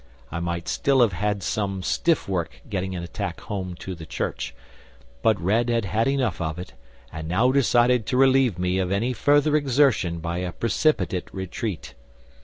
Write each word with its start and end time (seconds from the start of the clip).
I 0.31 0.39
might 0.39 0.67
still 0.67 0.99
have 1.01 1.13
had 1.13 1.43
some 1.43 1.83
stiff 1.83 2.27
work 2.27 2.63
getting 2.67 2.95
an 2.95 3.03
attack 3.03 3.39
home 3.41 3.75
to 3.81 3.93
the 3.93 4.07
church, 4.07 4.55
but 5.21 5.39
Red 5.39 5.69
had 5.69 5.85
had 5.85 6.07
enough 6.07 6.41
of 6.41 6.57
it, 6.57 6.73
and 7.13 7.27
now 7.27 7.51
decided 7.51 8.07
to 8.07 8.17
relieve 8.17 8.57
me 8.57 8.79
of 8.79 8.91
any 8.91 9.13
further 9.13 9.55
exertion 9.55 10.17
by 10.17 10.39
a 10.39 10.53
precipitate 10.53 11.31
retreat. 11.31 11.93